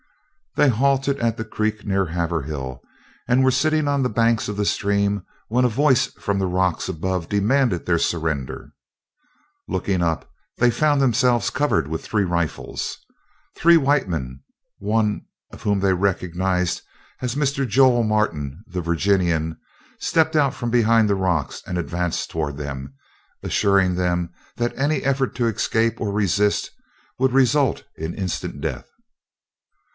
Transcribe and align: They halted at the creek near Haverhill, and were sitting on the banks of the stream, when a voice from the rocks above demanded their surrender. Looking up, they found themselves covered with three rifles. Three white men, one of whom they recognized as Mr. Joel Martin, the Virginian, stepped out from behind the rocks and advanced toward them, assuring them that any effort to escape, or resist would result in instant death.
They 0.55 0.67
halted 0.67 1.19
at 1.19 1.37
the 1.37 1.45
creek 1.45 1.85
near 1.85 2.07
Haverhill, 2.07 2.81
and 3.27 3.43
were 3.43 3.51
sitting 3.51 3.87
on 3.87 4.01
the 4.01 4.09
banks 4.09 4.49
of 4.49 4.57
the 4.57 4.65
stream, 4.65 5.23
when 5.47 5.63
a 5.63 5.69
voice 5.69 6.07
from 6.07 6.39
the 6.39 6.47
rocks 6.47 6.89
above 6.89 7.29
demanded 7.29 7.85
their 7.85 7.99
surrender. 7.99 8.73
Looking 9.69 10.01
up, 10.01 10.29
they 10.57 10.71
found 10.71 11.01
themselves 11.01 11.51
covered 11.51 11.87
with 11.87 12.03
three 12.03 12.23
rifles. 12.23 12.97
Three 13.55 13.77
white 13.77 14.09
men, 14.09 14.41
one 14.79 15.21
of 15.53 15.61
whom 15.61 15.79
they 15.79 15.93
recognized 15.93 16.81
as 17.21 17.35
Mr. 17.35 17.65
Joel 17.65 18.03
Martin, 18.03 18.63
the 18.67 18.81
Virginian, 18.81 19.57
stepped 19.99 20.35
out 20.35 20.53
from 20.53 20.71
behind 20.71 21.09
the 21.09 21.15
rocks 21.15 21.61
and 21.65 21.77
advanced 21.77 22.29
toward 22.29 22.57
them, 22.57 22.95
assuring 23.43 23.95
them 23.95 24.31
that 24.57 24.75
any 24.77 25.03
effort 25.03 25.33
to 25.35 25.47
escape, 25.47 26.01
or 26.01 26.11
resist 26.11 26.71
would 27.19 27.31
result 27.33 27.83
in 27.95 28.15
instant 28.15 28.59
death. 28.59 28.87